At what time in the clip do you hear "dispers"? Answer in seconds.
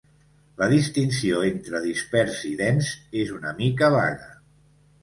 1.85-2.41